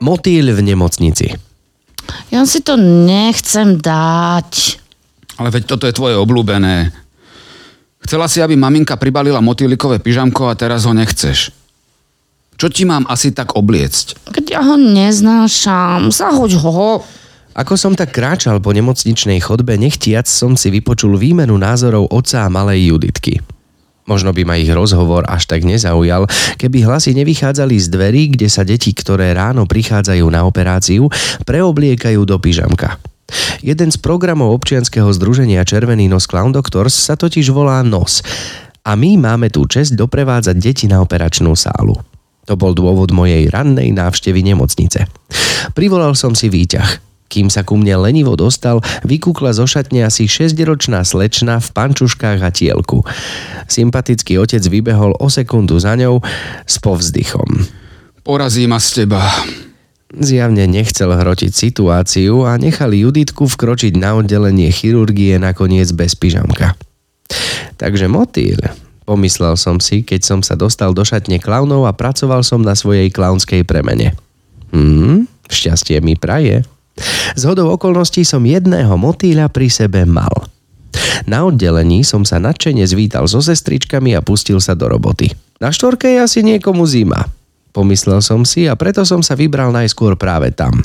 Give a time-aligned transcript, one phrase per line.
[0.00, 1.28] Motýl v nemocnici.
[2.32, 4.80] Ja si to nechcem dať.
[5.36, 6.94] Ale veď toto je tvoje obľúbené.
[8.00, 11.52] Chcela si, aby maminka pribalila motýlikové pyžamko a teraz ho nechceš.
[12.56, 14.32] Čo ti mám asi tak obliecť?
[14.32, 17.04] Keď ja ho neznášam, zahoď ho.
[17.50, 22.52] Ako som tak kráčal po nemocničnej chodbe, nechtiac som si vypočul výmenu názorov otca a
[22.52, 23.42] malej Juditky.
[24.06, 28.62] Možno by ma ich rozhovor až tak nezaujal, keby hlasy nevychádzali z dverí, kde sa
[28.62, 31.10] deti, ktoré ráno prichádzajú na operáciu,
[31.46, 33.02] preobliekajú do pyžamka.
[33.62, 38.22] Jeden z programov občianskeho združenia Červený nos Clown Doctors sa totiž volá NOS
[38.86, 41.94] a my máme tú čest doprevádzať deti na operačnú sálu.
[42.50, 45.06] To bol dôvod mojej rannej návštevy nemocnice.
[45.76, 47.09] Privolal som si výťah.
[47.30, 52.50] Kým sa ku mne lenivo dostal, vykúkla zo šatne asi 6-ročná slečna v pančuškách a
[52.50, 53.06] tielku.
[53.70, 56.18] Sympatický otec vybehol o sekundu za ňou
[56.66, 57.70] s povzdychom.
[58.26, 59.22] Porazí ma z teba.
[60.10, 66.74] Zjavne nechcel hrotiť situáciu a nechali Juditku vkročiť na oddelenie chirurgie nakoniec bez pyžamka.
[67.78, 68.58] Takže motýl,
[69.06, 73.06] pomyslel som si, keď som sa dostal do šatne klaunov a pracoval som na svojej
[73.14, 74.18] klaunskej premene.
[74.74, 76.66] Hmm, šťastie mi praje.
[77.34, 80.48] Z hodou okolností som jedného motýľa pri sebe mal.
[81.28, 85.30] Na oddelení som sa nadšene zvítal so sestričkami a pustil sa do roboty.
[85.60, 87.28] Na štvorke je asi niekomu zima,
[87.70, 90.82] Pomyslel som si a preto som sa vybral najskôr práve tam.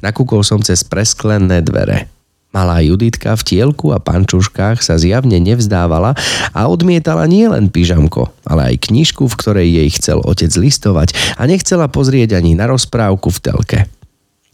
[0.00, 2.08] Nakúkol som cez presklené dvere.
[2.54, 6.14] Malá Juditka v tielku a pančuškách sa zjavne nevzdávala
[6.54, 11.90] a odmietala nielen pyžamko, ale aj knižku, v ktorej jej chcel otec listovať a nechcela
[11.90, 13.78] pozrieť ani na rozprávku v telke.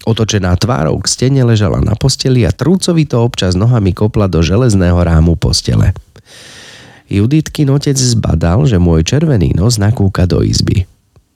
[0.08, 5.36] Otočená tvárou k stene ležala na posteli a trúcovito občas nohami kopla do železného rámu
[5.36, 5.92] postele.
[7.10, 10.86] Juditky otec zbadal, že môj červený nos nakúka do izby.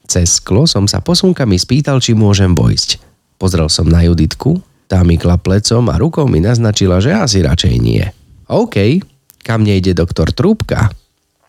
[0.06, 3.02] Cez sklo som sa posunkami spýtal, či môžem vojsť.
[3.36, 8.04] Pozrel som na Juditku, tá mi plecom a rukou mi naznačila, že asi radšej nie.
[8.46, 9.02] OK,
[9.42, 10.92] kam nejde doktor Trúbka?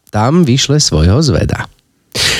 [0.09, 1.67] Tam vyšle svojho zveda.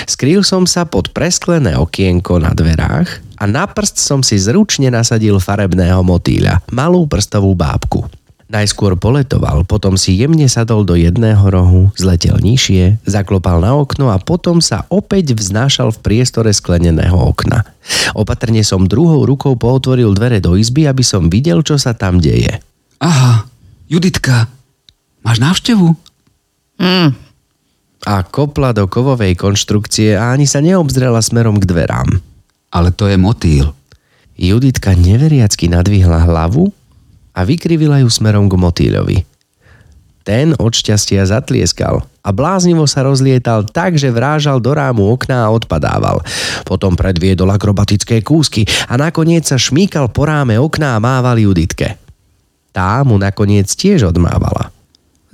[0.05, 5.41] Skrýl som sa pod presklené okienko na dverách a na prst som si zručne nasadil
[5.41, 8.05] farebného motýľa, malú prstovú bábku.
[8.45, 14.21] Najskôr poletoval, potom si jemne sadol do jedného rohu, zletel nižšie, zaklopal na okno a
[14.21, 17.65] potom sa opäť vznášal v priestore skleneného okna.
[18.13, 22.61] Opatrne som druhou rukou pootvoril dvere do izby, aby som videl, čo sa tam deje.
[23.01, 23.49] Aha,
[23.89, 24.45] Juditka,
[25.25, 25.97] máš návštevu?
[26.77, 27.17] Mm.
[28.05, 32.21] A kopla do kovovej konštrukcie a ani sa neobzrela smerom k dverám.
[32.69, 33.73] Ale to je motýl.
[34.37, 36.69] Juditka neveriacky nadvihla hlavu
[37.33, 39.17] a vykrivila ju smerom k motýľovi.
[40.25, 45.53] Ten od šťastia zatlieskal a bláznivo sa rozlietal tak, že vrážal do rámu okna a
[45.53, 46.25] odpadával.
[46.65, 52.01] Potom predviedol akrobatické kúsky a nakoniec sa šmíkal po ráme okna a mával Juditke.
[52.73, 54.74] Tá mu nakoniec tiež odmávala.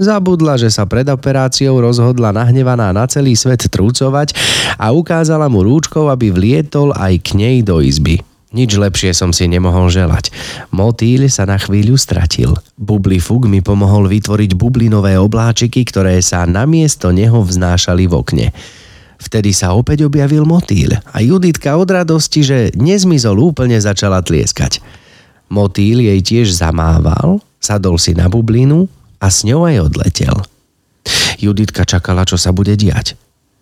[0.02, 4.34] Zabudla, že sa pred operáciou rozhodla nahnevaná na celý svet trúcovať
[4.82, 8.18] a ukázala mu rúčkou, aby vlietol aj k nej do izby.
[8.50, 10.34] Nič lepšie som si nemohol želať.
[10.74, 12.58] Motýľ sa na chvíľu stratil.
[12.82, 18.48] Bubli Fug mi pomohol vytvoriť bublinové obláčiky, ktoré sa namiesto neho vznášali v okne.
[19.22, 24.82] Vtedy sa opäť objavil motýl a Juditka od radosti, že nezmizol úplne začala tlieskať.
[25.46, 28.90] Motýl jej tiež zamával, sadol si na bublinu
[29.22, 30.36] a s ňou aj odletel.
[31.38, 33.14] Juditka čakala, čo sa bude diať.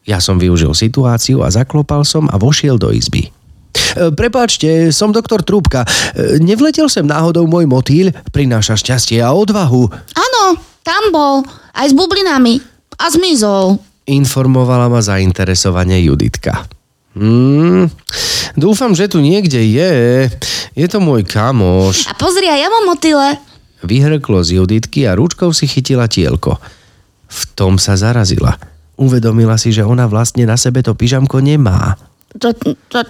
[0.07, 3.29] Ja som využil situáciu a zaklopal som a vošiel do izby.
[3.29, 5.85] E, prepáčte, som doktor Trúbka.
[5.85, 8.15] E, nevletel sem náhodou môj motýl?
[8.33, 9.91] Prináša šťastie a odvahu.
[10.15, 10.43] Áno,
[10.81, 11.35] tam bol.
[11.75, 12.63] Aj s bublinami.
[12.99, 13.77] A zmizol.
[14.09, 16.65] Informovala ma zainteresovane Juditka.
[17.13, 17.89] Hmm,
[18.57, 19.93] dúfam, že tu niekde je.
[20.73, 22.09] Je to môj kamoš.
[22.09, 23.48] A pozri, ja mám motýle.
[23.83, 26.59] Vyhrklo z Juditky a ručkou si chytila tielko.
[27.29, 28.57] V tom sa zarazila.
[28.99, 31.95] Uvedomila si, že ona vlastne na sebe to pyžamko nemá.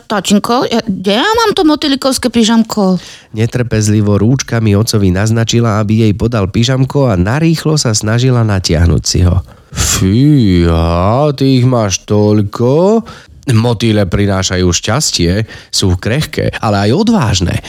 [0.08, 2.96] Tačinko, kde ja mám to motýlikovské pyžamko?
[3.36, 9.44] Netrpezlivo rúčkami ocovi naznačila, aby jej podal pyžamko a narýchlo sa snažila natiahnuť si ho.
[9.76, 13.04] Fíha, ty ich máš toľko?
[13.50, 17.60] Motýle prinášajú šťastie, sú krehké, ale aj odvážne.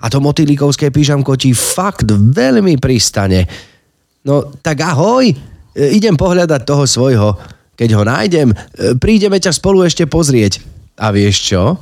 [0.00, 3.44] A to motýlikovské pyžamko ti fakt veľmi pristane.
[4.24, 5.28] No tak ahoj,
[5.76, 7.30] idem pohľadať toho svojho.
[7.76, 8.52] Keď ho nájdem,
[9.00, 10.60] prídeme ťa spolu ešte pozrieť.
[11.00, 11.80] A vieš čo?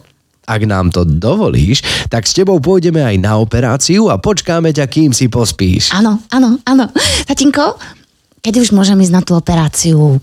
[0.48, 5.10] Ak nám to dovolíš, tak s tebou pôjdeme aj na operáciu a počkáme ťa, kým
[5.12, 5.92] si pospíš.
[5.92, 6.88] Áno, áno, áno.
[7.28, 7.76] Tatinko,
[8.40, 10.22] kedy už môžem ísť na tú operáciu?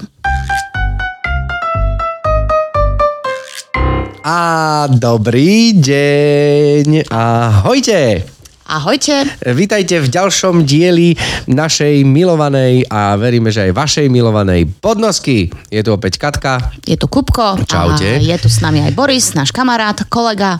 [4.25, 7.13] A dobrý deň.
[7.13, 8.25] Ahojte.
[8.65, 9.21] Ahojte.
[9.53, 11.13] Vítajte v ďalšom dieli
[11.45, 15.53] našej milovanej a veríme, že aj vašej milovanej podnosky.
[15.69, 16.73] Je tu opäť Katka.
[16.89, 17.69] Je tu Kupko.
[17.69, 18.17] Čaute.
[18.17, 20.57] A je tu s nami aj Boris, náš kamarát, kolega.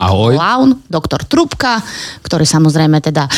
[0.00, 0.32] Ahoj.
[0.32, 1.84] Clown, doktor Trubka,
[2.24, 3.28] ktorý samozrejme teda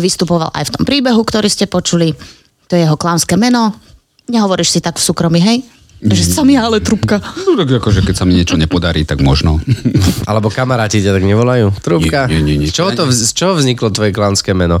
[0.00, 2.16] vystupoval aj v tom príbehu, ktorý ste počuli.
[2.64, 3.76] To je jeho klaunské meno.
[4.24, 5.60] Nehovoríš si tak v súkromí, hej?
[5.98, 7.18] Že sa mi ale Trubka.
[7.42, 9.58] No tak akože keď sa mi niečo nepodarí, tak možno.
[10.30, 11.74] Alebo kamaráti ťa tak nevolajú?
[11.82, 12.30] Trúbka?
[12.30, 12.68] Nie, nie, nie, nie.
[12.70, 14.78] Z čoho, to, z čoho vzniklo tvoje klanské meno?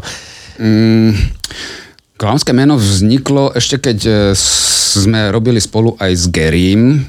[0.62, 1.14] Mm,
[2.18, 7.06] Klaunské meno vzniklo ešte keď e, sme robili spolu aj s Gerím.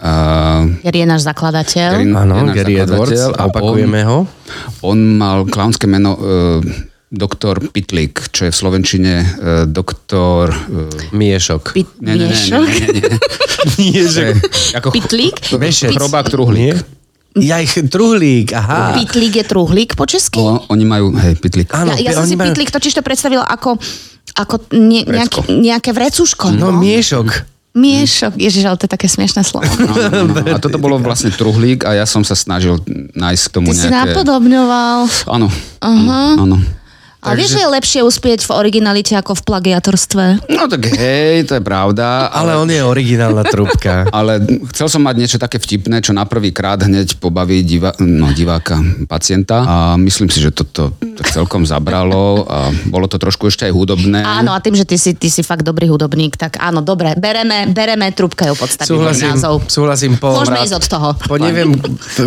[0.00, 1.90] Uh, Gary je náš zakladateľ.
[1.92, 3.12] Gary- Áno, je náš Gary Edwards.
[3.20, 4.18] zakladateľ A opakujeme ho.
[4.80, 6.58] On mal klaunské meno uh,
[7.10, 9.26] doktor Pitlik, čo je v Slovenčine uh,
[9.66, 10.54] doktor...
[10.70, 11.74] Uh, Miešok.
[11.74, 12.66] Pit, nie, nie, nie, miešok?
[12.70, 13.18] nie, nie, nie.
[13.90, 14.34] Miešok.
[14.78, 15.36] Ako Pitlík?
[15.58, 15.90] Vešec.
[15.90, 16.78] Chrobák truhlík.
[17.38, 18.98] Ja ich truhlík, aha.
[18.98, 20.42] Pitlík je truhlík po česky?
[20.42, 21.70] O, oni majú, hej, Pitlik.
[21.70, 23.78] Áno, ja, ja som si majú- pitlík totiž to predstavila ako,
[24.34, 26.50] ako nie, nejaký, nejaké vrecuško.
[26.54, 27.46] No, miešok.
[27.70, 28.34] Miešok.
[28.34, 29.70] Ježiš, ale to je také smiešné slovo.
[29.78, 30.42] No, no, no.
[30.42, 32.82] A toto bolo vlastne truhlík a ja som sa snažil
[33.14, 34.10] nájsť k tomu Ty si nejaké...
[34.10, 34.98] napodobňoval.
[35.30, 35.46] Áno,
[35.78, 36.58] áno,
[37.20, 40.24] Ale vieš, že je lepšie uspieť v originalite ako v plagiatorstve?
[40.48, 44.08] No tak hej, to je pravda, Ale ale, on je originálna trúbka.
[44.18, 44.40] ale
[44.72, 48.80] chcel som mať niečo také vtipné, čo na prvý krát hneď pobaví diva, no, diváka,
[49.04, 53.72] pacienta a myslím si, že toto to celkom zabralo a bolo to trošku ešte aj
[53.76, 54.24] hudobné.
[54.24, 57.68] Áno, a tým, že ty si, ty si fakt dobrý hudobník, tak áno, dobre, bereme,
[57.68, 59.54] bereme trúbka je opodstatný Súhlasím, názov.
[59.68, 60.32] súhlasím po...
[60.32, 61.08] Môžeme ísť od toho.
[61.28, 61.76] Po neviem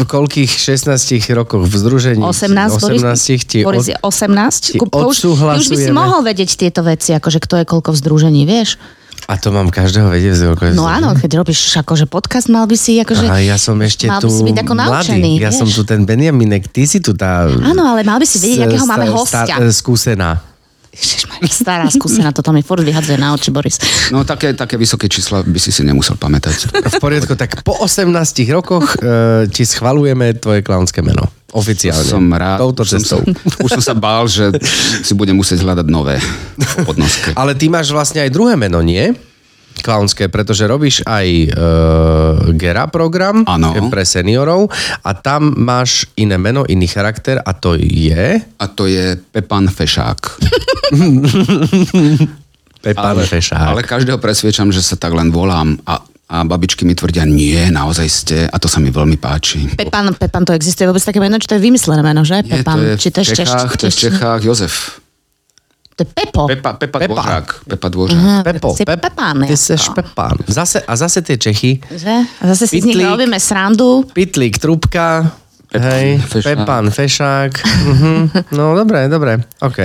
[0.06, 0.94] koľkých 16
[1.34, 2.22] rokoch v združení.
[2.22, 4.78] 18, 18 ti Boris, Boris je 18.
[4.78, 5.18] ti Kupko, už,
[5.64, 8.76] už by si mohol vedieť tieto veci, akože kto je koľko v združení, vieš?
[9.24, 10.36] A to mám každého vedieť.
[10.52, 13.24] koľko je No áno, keď robíš akože podcast, mal by si akože...
[13.24, 15.44] Aha, ja som ešte mal tu by si byť ako naučený, mladý.
[15.44, 15.60] Ja vieš?
[15.64, 17.48] som tu ten Benjaminek, ty si tu tá...
[17.48, 19.48] Áno, ale mal by si vedieť, akého máme hostia.
[19.48, 20.53] sta- skúsená.
[21.50, 23.82] Stará skúsená, toto mi furt vyhadzuje na oči, Boris.
[24.14, 26.70] No také, také vysoké čísla by si si nemusel pamätať.
[26.70, 28.14] V poriadku, tak po 18
[28.54, 31.26] rokoch e, ti schvalujeme tvoje klaunské meno.
[31.54, 32.06] Oficiálne.
[32.06, 32.62] Som rád.
[32.62, 33.02] Touto už som.
[33.02, 33.16] Sa,
[33.62, 34.50] už som sa bál, že
[35.06, 36.18] si budem musieť hľadať nové
[36.88, 37.34] podnosky.
[37.38, 39.14] Ale ty máš vlastne aj druhé meno, nie?
[39.84, 41.48] Klaunské, pretože robíš aj e,
[42.56, 43.76] Gera program Áno.
[43.92, 44.72] pre seniorov
[45.04, 50.40] a tam máš iné meno, iný charakter a to je A to je Pepan Fešák.
[52.84, 53.68] Pepan ale, Fešák.
[53.76, 56.00] ale každého presviečam, že sa tak len volám a,
[56.32, 59.68] a babičky mi tvrdia, nie, naozaj ste a to sa mi veľmi páči.
[59.76, 62.44] Pepan, Pepan, to existuje vôbec také meno, či to je vymyslené meno, že?
[62.44, 65.03] Nie, Pepan, to je či to je v Čechách, to je v Čechách Jozef.
[65.96, 66.48] To je Pepo.
[66.48, 67.14] Pepa, Pepa, Pepa.
[67.14, 67.48] Dvořák.
[67.70, 68.18] Pepa Dvořák.
[68.18, 69.58] Aha, Pepo, si Pep, Pepán, ty jako.
[69.58, 70.38] seš Pepán.
[70.48, 71.80] Zase, a zase tie Čechy.
[71.92, 72.14] Že?
[72.42, 73.08] A zase si z nich Pitlík.
[73.14, 74.04] robíme srandu.
[74.14, 75.32] Pitlík, trubka,
[75.72, 76.58] Pepan, hej, Fešák.
[76.58, 77.52] Pepan, Fešák.
[77.86, 78.30] Mhm.
[78.52, 79.78] No, dobre, dobre, OK.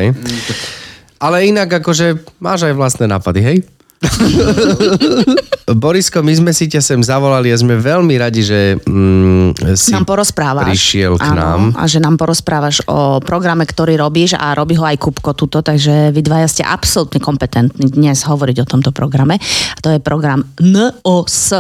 [1.21, 3.57] Ale inak akože máš aj vlastné nápady, hej?
[5.83, 10.07] Borisko, my sme si ťa sem zavolali a sme veľmi radi, že mm, si nám
[10.07, 10.71] porozprávaš.
[10.71, 11.63] prišiel k Áno, nám.
[11.77, 16.11] A že nám porozprávaš o programe, ktorý robíš a robí ho aj Kupko tuto, takže
[16.11, 19.39] vy dvaja ste absolútne kompetentní dnes hovoriť o tomto programe.
[19.75, 21.55] A to je program NOS.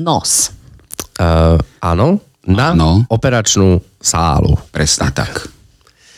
[0.00, 0.32] NOS.
[1.14, 3.06] Uh, áno, na Áno.
[3.06, 4.58] operačnú sálu.
[4.74, 5.53] Presne tak.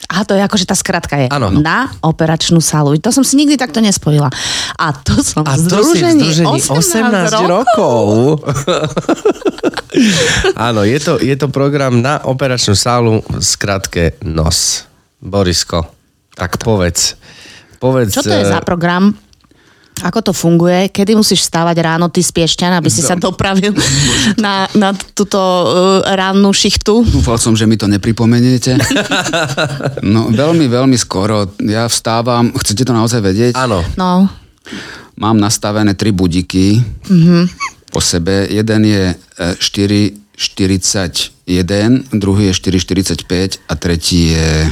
[0.07, 1.51] A to je akože tá skratka je Áno.
[1.51, 2.95] na operačnú sálu.
[3.03, 4.31] To som si nikdy takto nespojila.
[4.79, 8.05] A to som A to si v združení, združení 18, 18 rokov.
[10.69, 14.87] Áno, je to, je to program na operačnú sálu skratke NOS.
[15.17, 15.91] Borisko,
[16.37, 17.17] tak povedz.
[17.81, 19.26] povedz Čo to je eh, za program?
[20.05, 20.93] Ako to funguje?
[20.93, 23.73] Kedy musíš vstávať ráno ty z Piešťan, aby si sa dopravil
[24.37, 27.09] na, na túto uh, rannú šichtu?
[27.09, 28.77] Dúfal som, že mi to nepripomeniete.
[30.07, 31.51] No veľmi, veľmi skoro.
[31.63, 33.59] Ja vstávam, chcete to naozaj vedieť?
[33.59, 33.83] Áno.
[33.99, 34.31] No,
[35.17, 36.85] Mám nastavené tri budíky
[37.89, 38.45] po sebe.
[38.53, 44.69] Jeden je e, 4.41, druhý je 4.45 a tretí je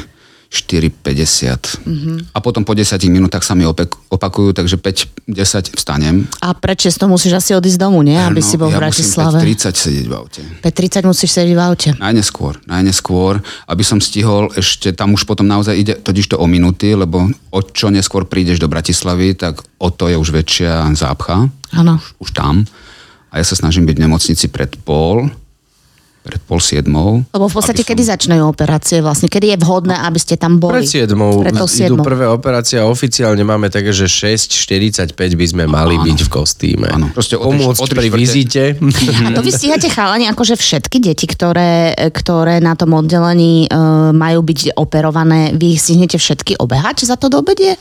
[0.55, 1.83] 4.50.
[2.31, 6.31] A potom po 10 minútach sa mi opek- opakujú, takže 5.10 vstanem.
[6.39, 8.15] a pred 6 musíš asi odísť domu, nie?
[8.15, 9.39] Aby Áno, si bol v ja Bratislave.
[9.39, 10.41] musím 5.30 sedieť v aute.
[10.63, 11.89] 5.30 musíš sedieť v aute.
[11.99, 16.95] Najneskôr, najneskôr, aby som stihol ešte, tam už potom naozaj ide totiž to o minúty,
[16.95, 21.99] lebo o čo neskôr prídeš do Bratislavy, tak o to je už väčšia zápcha, Áno.
[22.19, 22.63] už tam.
[23.29, 25.27] A ja sa snažím byť v nemocnici pred pol,
[26.25, 27.21] pred pol siedmou.
[27.37, 29.29] Lebo v podstate, som- kedy začínajú operácie vlastne?
[29.29, 30.81] Kedy je vhodné, aby ste tam boli?
[30.81, 31.45] Pred 7.
[31.45, 32.01] Pred tou idú 7.
[32.01, 36.89] prvé operácie a oficiálne máme také, že 6.45 by sme mali byť v kostýme.
[36.89, 37.13] Áno.
[37.13, 38.63] Proste Pomôcť o pri štvrte- vizite.
[39.21, 43.79] A to vy stíhate chalani, akože všetky deti, ktoré, ktoré na tom oddelení e,
[44.17, 47.77] majú byť operované, vy ich stihnete všetky obehať za to do obedie?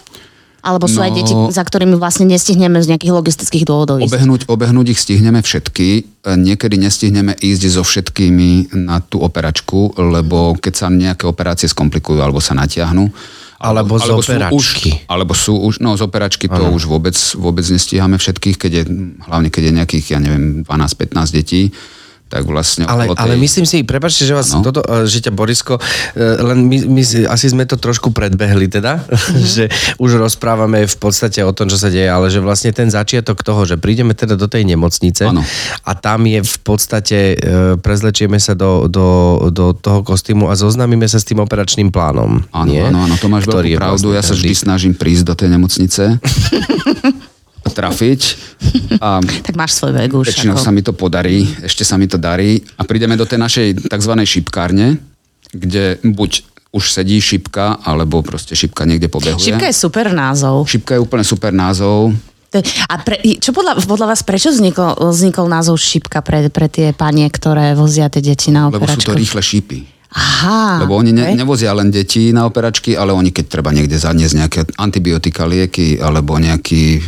[0.63, 1.15] Alebo sú aj No.
[1.19, 4.15] deti, za ktorými vlastne nestihneme z nejakých logistických dôvodov ísť?
[4.15, 10.73] Obehnúť, obehnúť ich stihneme všetky, niekedy nestihneme ísť so všetkými na tú operačku, lebo keď
[10.73, 13.11] sa nejaké operácie skomplikujú alebo sa natiahnu,
[13.63, 14.91] Alebo z sú operačky.
[14.91, 18.83] Už, alebo sú už, no z operačky to už vôbec, vôbec nestíhame všetkých, keď je,
[19.23, 21.71] hlavne keď je nejakých, ja neviem, 12-15 detí,
[22.33, 24.65] tak vlastne Ale, okolo ale tej- myslím si, prepačte, že vás Áno.
[24.65, 25.81] toto, e, že ťa Borisko, e,
[26.17, 29.05] len my, my si- asi sme to trošku predbehli teda,
[29.53, 33.39] že už rozprávame v podstate o tom, čo sa deje, ale že vlastne ten začiatok
[33.39, 35.45] toho, že prídeme teda do tej nemocnice Áno.
[35.79, 37.45] a tam je v podstate, e,
[37.77, 39.07] prezlečieme sa do, do,
[39.47, 42.41] do toho kostýmu a zoznamíme sa s tým operačným plánom.
[42.49, 44.09] Áno, áno, áno, to máš veľkú pravdu.
[44.09, 46.03] vlastne Ja sa každý- vždy snažím prísť do tej nemocnice,
[47.65, 48.21] trafiť
[48.97, 50.27] a Tak máš svoj vek už.
[50.29, 53.37] väčšinou ako- sa mi to podarí, ešte sa mi to darí a prídeme do tej
[53.37, 54.13] našej tzv.
[54.19, 54.97] šipkárne,
[55.49, 56.31] kde buď
[56.73, 59.53] už sedí šipka, alebo proste šipka niekde pobehuje.
[59.53, 60.65] Šipka je super názov.
[60.65, 62.17] Šipka je úplne super názov.
[62.85, 67.25] A pre, čo podľa, podľa vás, prečo vznikol, vznikol názov šipka pre, pre tie panie,
[67.25, 69.09] ktoré vozia tie deti na Lebo sú operačku?
[69.09, 69.77] to rýchle šípy.
[70.13, 70.85] Aha.
[70.85, 74.59] Lebo oni ne, nevozia len deti na operačky, ale oni keď treba niekde zaniesť nejaké
[74.77, 77.01] antibiotika, lieky, alebo nejaký,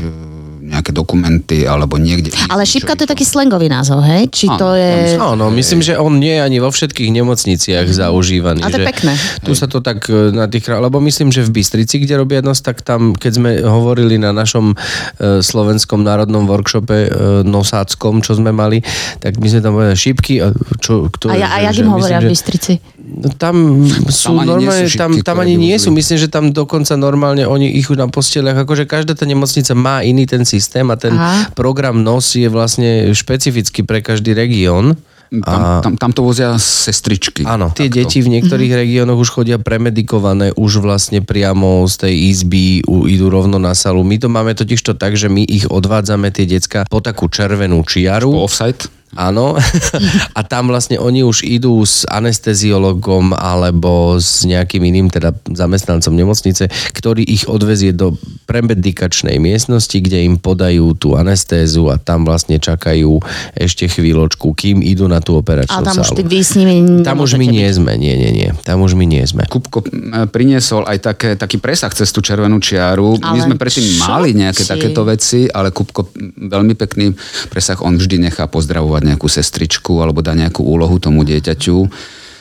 [0.75, 2.35] nejaké dokumenty, alebo niekde...
[2.51, 4.27] Ale šipka to je taký slangový názov, hej?
[4.27, 4.91] Či Áno, to je...
[5.15, 8.59] Áno, myslím, že on nie je ani vo všetkých nemocniciach zaužívaný.
[8.61, 9.13] A to je že pekné.
[9.47, 10.67] Tu sa to tak e, na tých...
[10.67, 14.75] Lebo myslím, že v Bystrici, kde robia nos, tak tam, keď sme hovorili na našom
[14.75, 17.09] e, slovenskom národnom workshope e,
[17.47, 18.83] nosáckom, čo sme mali,
[19.23, 20.43] tak my sme tam povedali šípky.
[20.43, 20.51] A,
[20.83, 22.73] čo, kto, A, ja, a jak že im hovoria myslím, v že- Bystrici?
[23.15, 25.87] No, tam sú Tam sú normálne, šipky, tam, tam ani nie sú.
[25.89, 30.27] Myslím, že tam dokonca normálne oni ich na posteliach, akože každá tá nemocnica má iný
[30.27, 31.55] ten systém a ten Aha.
[31.55, 34.99] program NOS je vlastne špecifický pre každý región.
[35.41, 37.43] Tam, tam, tam to vozia sestričky.
[37.43, 37.97] Áno, tie Takto.
[37.97, 38.79] deti v niektorých Mhm.
[38.85, 44.05] regiónoch už chodia premedikované, už vlastne priamo z tej izby u, idú rovno na salu.
[44.05, 47.81] My to máme totiž to tak, že my ich odvádzame, tie decka, po takú červenú
[47.83, 48.31] čiaru.
[48.31, 48.85] Po offside.
[49.15, 49.55] Áno.
[50.37, 56.67] A tam vlastne oni už idú s anesteziologom alebo s nejakým iným teda zamestnancom nemocnice,
[56.91, 63.17] ktorý ich odvezie do premedikačnej miestnosti, kde im podajú tú anestézu a tam vlastne čakajú
[63.55, 66.17] ešte chvíľočku, kým idú na tú operačnú Ale tam už sálu.
[66.19, 68.49] ty, vy s nimi Tam už my nie sme, nie, nie, nie.
[68.67, 69.47] Tam už my nie sme.
[69.47, 69.81] Kupko
[70.29, 73.17] priniesol aj také, taký presah cez tú červenú čiaru.
[73.23, 74.69] My Ale sme predtým mali nejaké ti?
[74.69, 77.15] takéto veci, ale Kupko veľmi pekný
[77.49, 81.77] presah, on vždy nechá pozdravovať nejakú sestričku alebo dá nejakú úlohu tomu dieťaťu,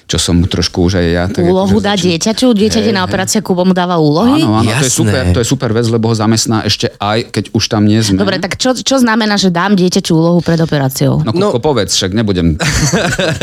[0.05, 1.25] čo som mu trošku už aj ja.
[1.27, 2.47] Tak Úlohu akože dá začal- dieťaťu?
[2.53, 4.41] Dieťa ide na operáciu, Kubo mu dáva úlohy?
[4.41, 4.93] Áno, áno, to je, Jasné.
[4.93, 8.17] super, to je super vec, lebo ho zamestná ešte aj, keď už tam nie sme.
[8.17, 11.25] Dobre, tak čo, čo znamená, že dám dieťaťu úlohu pred operáciou?
[11.25, 12.61] No, Kupko, povedz, však nebudem...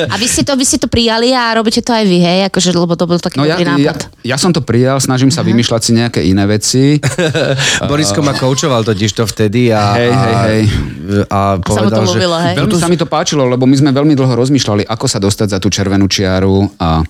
[0.06, 2.40] A vy ste, to, vy ste to prijali a robíte to aj vy, hej?
[2.48, 4.00] Akože, lebo to bol taký No ja, dobrý ja, nápad.
[4.22, 7.02] ja som to prijal, snažím sa vymýšľať si nejaké iné veci.
[7.90, 10.62] Borisko ma koučoval totiž to vtedy a, Hej, hej, hej.
[11.28, 12.10] a, a sa mu to povedal, že...
[12.14, 12.56] ľúbilo, hej?
[12.56, 15.60] Veľmi sa mi to páčilo, lebo my sme veľmi dlho rozmýšľali, ako sa dostať za
[15.60, 17.06] tú červenú čiaru a,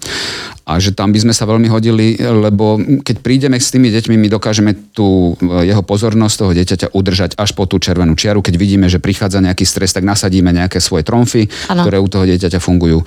[0.62, 4.28] a že tam by sme sa veľmi hodili, lebo keď prídeme s tými deťmi, my
[4.30, 8.46] dokážeme tú e, jeho pozornosť toho dieťaťa udržať až po tú červenú čiaru.
[8.46, 11.82] Keď vidíme, že prichádza nejaký stres, tak nasadíme nejaké svoje tromfy, Áno.
[11.84, 13.02] ktoré u toho dieťaťa fungujú.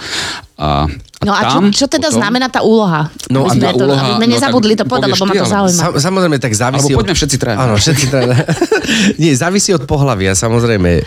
[0.54, 3.08] A, a No a čo, tam čo teda potom- znamená tá úloha?
[3.26, 5.34] No aby a sme, tá to, úloha- aby sme no nezabudli to povedať, lebo ma
[5.34, 5.80] to ale- zaujíma.
[5.80, 7.56] Sam, samozrejme, tak závisí Alebo poďme všetci traja.
[7.58, 8.34] Áno, všetci traja.
[9.24, 10.90] Nie, závisí od pohľavia, samozrejme.
[10.94, 11.02] E,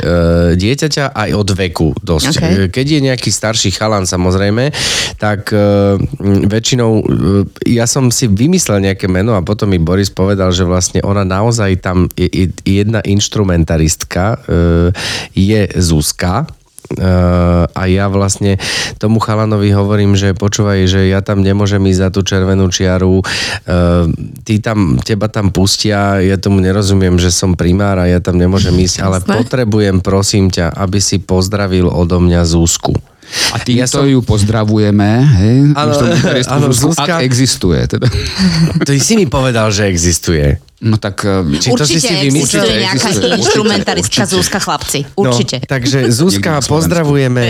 [0.58, 2.34] dieťaťa aj od veku dosť.
[2.34, 2.51] Okay.
[2.51, 4.74] E, Keď je nejaký starší chalan, samozrejme,
[5.16, 5.96] tak e,
[6.44, 7.04] väčšinou e,
[7.70, 11.77] ja som si vymyslel nejaké meno a potom mi Boris povedal, že vlastne ona naozaj
[11.80, 14.38] tam je, je jedna inštrumentaristka e,
[15.32, 16.50] je Zuzka,
[17.74, 18.56] a ja vlastne
[18.98, 24.06] tomu chalanovi hovorím, že počúvaj, že ja tam nemôžem ísť za tú červenú čiaru, uh,
[24.48, 28.74] ty tam, teba tam pustia, ja tomu nerozumiem, že som primár a ja tam nemôžem
[28.74, 32.96] ísť, ale potrebujem, prosím ťa, aby si pozdravil odo mňa Zúsku.
[33.51, 35.10] A týmto Ja som- ju pozdravujeme,
[35.44, 35.58] hej?
[36.48, 37.20] Áno, Zuzka.
[37.20, 37.84] Ak existuje.
[37.84, 38.08] Teda.
[38.88, 40.63] Ty si mi povedal, že existuje.
[40.77, 41.25] No tak...
[41.25, 42.65] e, Či to si Určite si existuje vymyslel?
[42.86, 44.36] nejaká Existuje, určite, inštrumentaristka určite.
[44.38, 45.00] Zúska chlapci.
[45.17, 45.55] Určite.
[45.57, 47.43] No, takže Zuzka, pozdravujeme,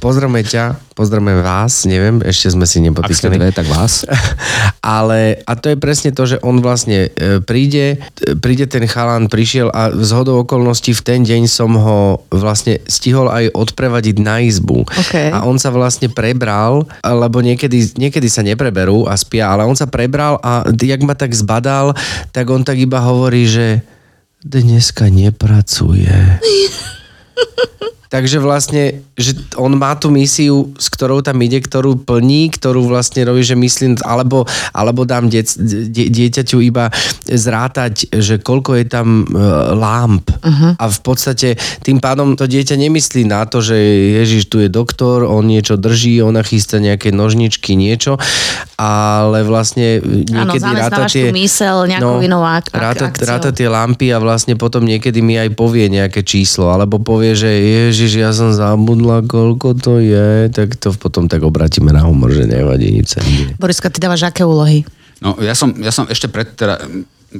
[0.00, 0.64] pozdravujeme ťa,
[0.96, 3.36] pozdravujeme vás, neviem, ešte sme si Ak ste nepotýkali.
[3.36, 4.08] dve, tak vás.
[4.80, 9.28] Ale, a to je presne to, že on vlastne e, príde, e, príde ten chalan,
[9.28, 14.40] prišiel a z hodou okolností v ten deň som ho vlastne stihol aj odprevadiť na
[14.40, 14.88] izbu.
[14.88, 15.14] OK.
[15.28, 19.84] A on sa vlastne prebral, lebo niekedy, niekedy sa nepreberú a spia, ale on sa
[19.84, 21.92] prebral a jak ma tak zbadal,
[22.32, 23.82] tak on tak iba hovorí, že
[24.46, 26.38] dneska nepracuje.
[28.14, 33.28] Takže vlastne, že on má tú misiu, s ktorou tam ide, ktorú plní, ktorú vlastne
[33.28, 35.46] robí, že myslím, alebo, alebo dám dec,
[35.92, 36.88] die, dieťaťu iba
[37.28, 39.36] zrátať, že koľko je tam e,
[39.76, 40.24] lámp.
[40.30, 40.72] Uh-huh.
[40.80, 41.48] A v podstate
[41.84, 43.76] tým pádom to dieťa nemyslí na to, že
[44.24, 48.16] Ježiš, tu je doktor, on niečo drží, ona chystá nejaké nožničky, niečo,
[48.80, 51.34] ale vlastne niekedy ráta zamestnávaš tie...
[51.34, 53.26] myseľ nejakou inou ak- ak- ráta, akciou.
[53.26, 57.50] ráta tie lampy a vlastne potom niekedy mi aj povie nejaké číslo, alebo povie, že
[57.50, 62.46] Ježiš, ja som zabudla, koľko to je, tak to potom tak obratíme na humor, že
[62.46, 63.18] nevadí, nič.
[63.58, 64.86] Boriska, ty dávaš aké úlohy?
[65.18, 66.80] No ja som, ja som ešte pred, teda,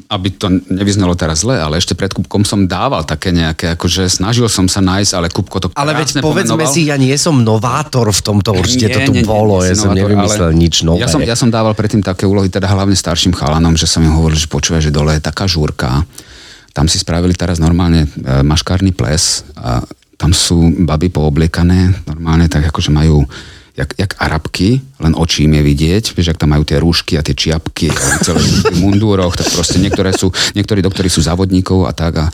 [0.06, 4.46] aby to nevyznelo teraz zle, ale ešte pred Kupkom som dával také nejaké, akože snažil
[4.46, 6.70] som sa nájsť, ale Kupko to Ale veď povedzme pomenoval.
[6.70, 9.72] si, ja nie som novátor v tomto, určite to tu Nie, nie, nie, bolo, nie
[9.72, 11.02] ja som novátor, nevymyslel nič nové.
[11.02, 14.14] Ja som, ja som dával predtým také úlohy, teda hlavne starším chalanom, že som im
[14.14, 16.06] hovoril, že počúvaj, že dole je taká žúrka.
[16.70, 19.82] Tam si spravili teraz normálne e, maškárny ples a
[20.30, 23.26] tam sú baby poobliekané normálne tak akože majú
[23.74, 27.24] jak, jak arabky, len očí im je vidieť, vieš, ak tam majú tie rúšky a
[27.24, 31.92] tie čiapky a celé v mundúroch, tak proste niektoré sú, niektorí doktori sú závodníkov a
[31.96, 32.20] tak.
[32.20, 32.26] A,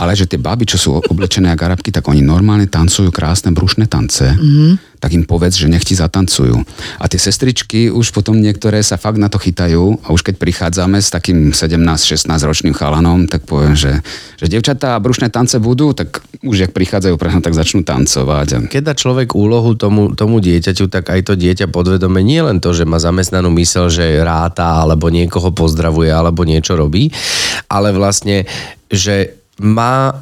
[0.00, 3.86] ale že tie baby, čo sú oblečené ako arabky, tak oni normálne tancujú krásne brušné
[3.92, 4.24] tance.
[4.24, 4.98] Mm-hmm.
[4.98, 6.58] Tak im povedz, že nech ti zatancujú.
[6.98, 10.98] A tie sestričky už potom niektoré sa fakt na to chytajú a už keď prichádzame
[10.98, 14.02] s takým 17-16 ročným chalanom, tak poviem, že,
[14.42, 18.66] že devčatá brušné tance budú, tak už jak prichádzajú tak začnú tancovať.
[18.66, 22.70] Keď dá človek úlohu tomu, tomu dieťaťu, tak aj to dieťa podvedome nie len to,
[22.70, 27.10] že má zamestnanú mysel, že ráta, alebo niekoho pozdravuje, alebo niečo robí,
[27.66, 28.46] ale vlastne,
[28.86, 30.14] že má,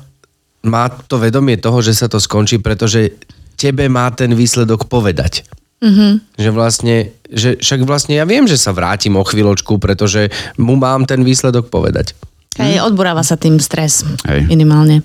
[0.65, 3.13] má to vedomie toho, že sa to skončí, pretože
[3.61, 5.45] tebe má ten výsledok povedať.
[5.85, 6.41] Mm-hmm.
[6.41, 6.97] Že vlastne,
[7.29, 11.69] že však vlastne ja viem, že sa vrátim o chvíľočku, pretože mu mám ten výsledok
[11.69, 12.17] povedať.
[12.57, 14.01] Hej, odburáva sa tým stres.
[14.25, 14.49] Hej.
[14.49, 15.05] Minimálne.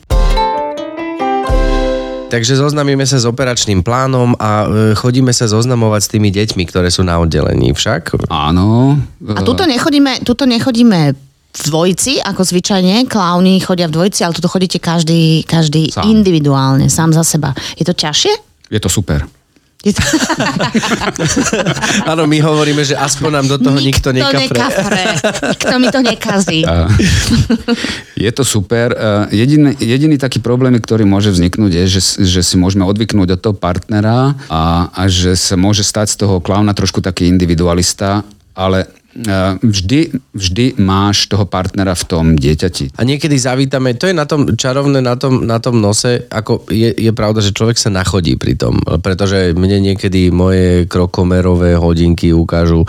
[2.31, 6.87] Takže zoznamíme sa s operačným plánom a e, chodíme sa zoznamovať s tými deťmi, ktoré
[6.87, 8.31] sú na oddelení však.
[8.31, 8.96] áno.
[9.35, 11.11] A tuto nechodíme, tuto nechodíme
[11.51, 13.11] v dvojici, ako zvyčajne.
[13.11, 16.07] Klauni chodia v dvojici, ale tuto chodíte každý, každý Sám.
[16.07, 17.51] individuálne, sám za seba.
[17.75, 18.31] Je to ťažšie?
[18.72, 19.27] Je to super.
[22.11, 24.53] Áno, my hovoríme, že aspoň nám do toho nikto, nekafre.
[24.53, 25.03] nekafre.
[25.57, 26.61] Nikto mi to nekazí.
[28.13, 28.94] Je to super.
[29.33, 33.55] Jediný, jediný taký problém, ktorý môže vzniknúť, je, že, že si môžeme odvyknúť od toho
[33.57, 38.22] partnera a, a že sa môže stať z toho klauna trošku taký individualista,
[38.53, 38.85] ale
[39.60, 42.96] vždy, vždy máš toho partnera v tom dieťati.
[42.96, 46.96] A niekedy zavítame, to je na tom čarovné na tom, na tom nose, ako je,
[46.96, 52.84] je pravda, že človek sa nachodí pri tom, pretože mne niekedy moje krokomerové hodinky ukážu
[52.84, 52.88] e,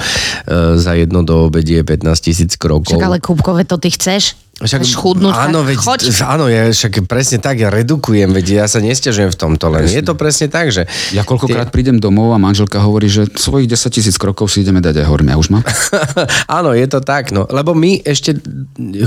[0.79, 2.95] za jedno do obedie 15 tisíc krokov.
[2.95, 4.41] Však ale Kúbkové, to ty chceš?
[4.61, 5.33] Chceš chudnúť?
[5.33, 6.01] áno, veď, choď.
[6.29, 10.05] áno, ja však presne tak, ja redukujem, veď ja sa nestiažujem v tomto, len je
[10.05, 10.85] to presne tak, že...
[11.17, 15.03] Ja koľkokrát prídem domov a manželka hovorí, že svojich 10 tisíc krokov si ideme dať
[15.03, 15.65] aj hovorím, ja už mám.
[16.61, 17.49] Áno, je to tak, no.
[17.49, 18.37] Lebo my ešte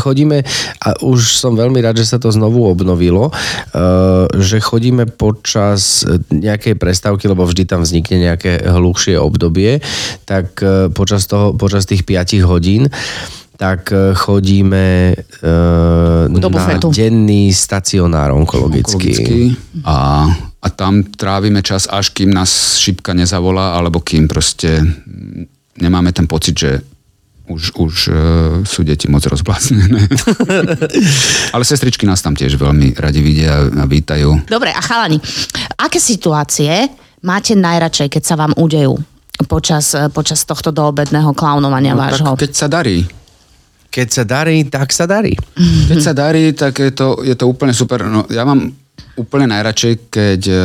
[0.02, 0.42] chodíme,
[0.82, 6.04] a už som veľmi rád, že sa to znovu obnovilo, uh, že chodíme počas
[6.34, 9.80] nejakej prestávky, lebo vždy tam vznikne nejaké hluchšie obdobie,
[10.26, 12.90] tak uh, počas, toho, počas tých 5 hodín
[13.56, 16.92] tak uh, chodíme uh, Do na bufetu.
[16.92, 19.12] denný stacionár onkologický.
[19.16, 19.42] Onkologický.
[19.84, 20.28] A,
[20.60, 24.84] a tam trávime čas, až kým nás šipka nezavolá, alebo kým proste
[25.76, 26.72] nemáme ten pocit, že
[27.46, 28.16] už, už uh,
[28.66, 30.04] sú deti moc rozblácnené.
[31.56, 34.50] Ale sestričky nás tam tiež veľmi radi vidia a vítajú.
[34.50, 35.22] Dobre, a chalani,
[35.78, 36.90] aké situácie
[37.22, 38.98] máte najradšej, keď sa vám udejú
[39.46, 42.34] počas, počas tohto doobedného klaunovania No, vášho?
[42.34, 43.06] tak keď sa darí.
[43.96, 45.32] Keď sa darí, tak sa darí.
[45.88, 48.04] Keď sa darí, tak je to, je to úplne super.
[48.04, 48.76] No, ja mám
[49.16, 50.64] úplne najradšej, keď e,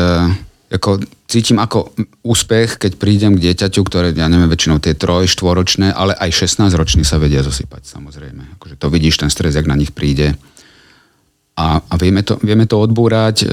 [0.75, 0.99] ako,
[1.31, 1.95] cítim ako
[2.27, 6.75] úspech, keď prídem k dieťaťu, ktoré, ja neviem, väčšinou tie troj, štvoročné, ale aj 16
[6.75, 8.59] roční sa vedia zosypať, samozrejme.
[8.59, 10.35] Akože to vidíš, ten stres, jak na nich príde.
[11.55, 13.47] A, a vieme, to, vieme to odbúrať.
[13.47, 13.49] E,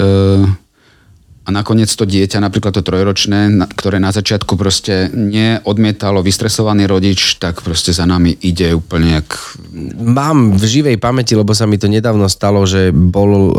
[1.47, 7.63] a nakoniec to dieťa, napríklad to trojročné, ktoré na začiatku proste neodmietalo vystresovaný rodič, tak
[7.63, 9.55] proste za nami ide úplne jak
[9.95, 13.51] Mám v živej pamäti, lebo sa mi to nedávno stalo, že bol, e,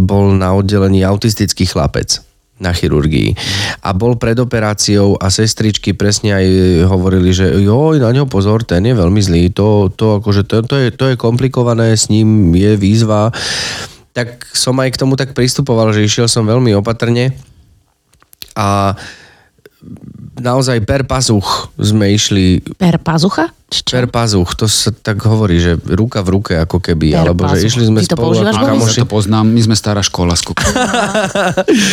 [0.00, 2.24] bol na oddelení autistický chlapec.
[2.54, 3.34] na chirurgii.
[3.82, 6.46] A bol pred operáciou a sestričky presne aj
[6.86, 10.76] hovorili, že joj, na ňo pozor, ten je veľmi zlý, to, to, akože to, to,
[10.78, 13.34] je, to je komplikované, s ním je výzva.
[14.14, 17.34] Tak som aj k tomu tak pristupoval, že išiel som veľmi opatrne
[18.52, 18.94] a
[20.34, 23.50] naozaj per pazuch sme išli Per pazucha?
[23.66, 23.90] Čo?
[23.92, 27.58] Per pazuch, to sa tak hovorí, že ruka v ruke ako keby, Per alebo že
[27.58, 27.68] pazuch.
[27.68, 28.64] išli sme Ty to spolu používaš, ako?
[28.64, 28.86] Kamoši.
[28.88, 30.74] Ja to poznám, my sme stará škola skupina.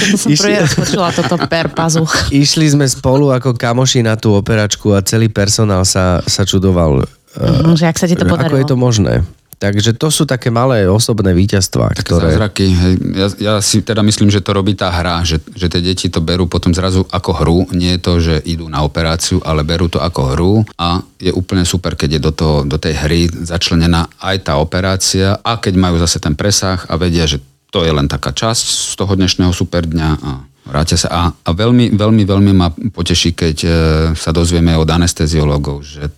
[0.07, 2.13] To som Išli- počula toto per pazuch.
[2.45, 7.01] Išli sme spolu ako kamoši na tú operačku a celý personál sa, sa čudoval.
[7.34, 8.57] Mhm, že ak sa ti to Ako podarilo.
[8.57, 9.13] je to možné?
[9.62, 12.34] Takže to sú také malé osobné víťazstvá, Také ktoré...
[12.34, 12.65] zázraky.
[12.65, 12.93] Hej.
[13.13, 16.17] Ja, ja si teda myslím, že to robí tá hra, že, že tie deti to
[16.17, 17.60] berú potom zrazu ako hru.
[17.78, 21.62] Nie je to, že idú na operáciu, ale berú to ako hru a je úplne
[21.62, 26.02] super, keď je do, toho, do tej hry začlenená aj tá operácia a keď majú
[26.02, 27.38] zase ten presah a vedia, že
[27.69, 30.32] to je len taká časť z toho dnešného super dňa a
[30.65, 31.08] vrátia sa.
[31.13, 33.69] A, a veľmi, veľmi, veľmi ma poteší, keď e,
[34.17, 36.10] sa dozvieme od anesteziológov, že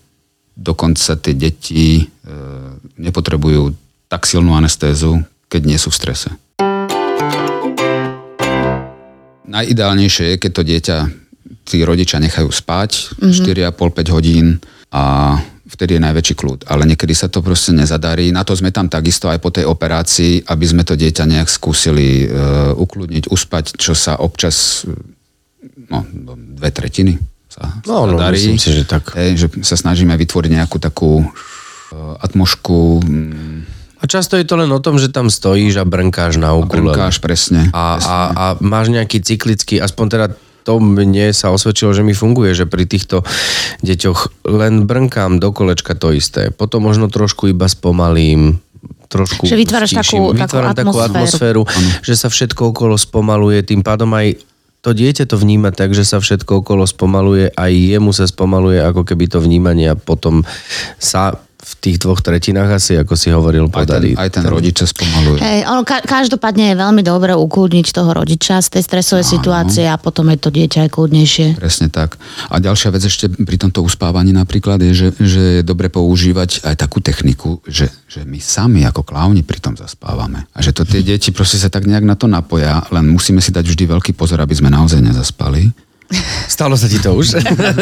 [0.54, 2.04] dokonca tie deti e,
[2.98, 3.74] nepotrebujú
[4.06, 6.30] tak silnú anestézu, keď nie sú v strese.
[9.44, 10.98] Najideálnejšie je, keď to dieťa
[11.66, 13.74] tí rodičia nechajú spať mm-hmm.
[13.74, 14.46] 4,5-5 hodín
[14.94, 15.34] a
[15.66, 16.60] vtedy je najväčší kľud.
[16.70, 18.30] Ale niekedy sa to proste nezadarí.
[18.30, 22.24] Na to sme tam takisto aj po tej operácii, aby sme to dieťa nejak skúsili
[22.24, 22.26] e,
[22.78, 24.94] ukludniť, uspať, čo sa občas e,
[25.90, 26.06] no,
[26.54, 28.34] dve tretiny sa, No, sa no, darí.
[28.36, 29.14] myslím si, že tak.
[29.14, 31.26] Hej, že sa snažíme vytvoriť nejakú takú e,
[32.18, 33.58] atmošku mm,
[33.96, 36.92] A často je to len o tom, že tam stojíš a brnkáš na a ukulele.
[36.92, 37.70] brnkáš presne.
[37.70, 40.26] A, a, a máš nejaký cyklický, aspoň teda
[40.60, 43.20] to mne sa osvedčilo, že mi funguje, že pri týchto
[43.80, 46.48] deťoch len brnkám do kolečka to isté.
[46.48, 48.60] Potom možno trošku iba spomalím,
[49.06, 50.20] trošku Že vytváraš stíšim.
[50.20, 51.62] takú Vytváram takú atmosféru.
[51.62, 51.62] atmosféru,
[52.00, 54.40] že sa všetko okolo spomaluje, tým pádom aj
[54.84, 59.08] to dieťa to vníma tak, že sa všetko okolo spomaluje, aj jemu sa spomaluje, ako
[59.08, 60.44] keby to vnímanie a potom
[61.00, 61.40] sa
[61.84, 64.16] tých dvoch tretinách asi, ako si hovoril, Aj podarí.
[64.16, 65.36] ten, aj ten rodič sa spomaluje.
[65.36, 69.94] Hej, ono, ka- každopádne je veľmi dobré ukludniť toho rodiča z tej stresovej situácie a
[69.94, 71.46] potom je to dieťa aj kľudnejšie.
[71.54, 72.16] Presne tak.
[72.48, 76.74] A ďalšia vec ešte pri tomto uspávaní napríklad je, že, že je dobre používať aj
[76.74, 80.48] takú techniku, že, že my sami ako klauni pri tom zaspávame.
[80.50, 83.52] A že to tie deti proste sa tak nejak na to napoja, len musíme si
[83.52, 85.83] dať vždy veľký pozor, aby sme naozaj nezaspali.
[86.48, 87.38] Stalo sa ti to už?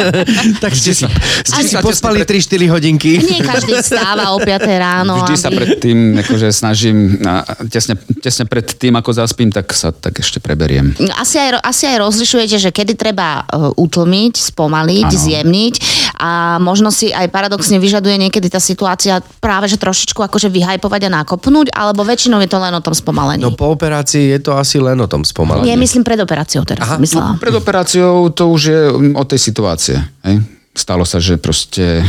[0.65, 1.05] tak ste si,
[1.45, 3.11] ste si sa pospali tesne 3-4 hodinky.
[3.21, 4.49] Nie každý vstáva o 5
[4.81, 5.23] ráno.
[5.25, 9.73] Vždy sa aby- pred tým akože snažím, a tesne, tesne pred tým, ako zaspím, tak
[9.75, 10.95] sa tak ešte preberiem.
[11.19, 15.19] Asi aj, asi aj rozlišujete, že kedy treba uh, utlmiť, spomaliť, Áno.
[15.19, 15.75] zjemniť
[16.23, 21.11] a možno si aj paradoxne vyžaduje niekedy tá situácia práve, že trošičku akože vyhajpovať a
[21.23, 23.43] nakopnúť, alebo väčšinou je to len o tom spomalení.
[23.43, 25.75] No po operácii je to asi len o tom Nie, spomalení.
[25.75, 27.35] myslím pred operáciou teraz, Aha, Aha, myslela.
[27.35, 29.99] No, pred operáciou to už je mm, od tej situácie.
[30.23, 30.45] Hej?
[30.77, 32.07] Stalo sa, že proste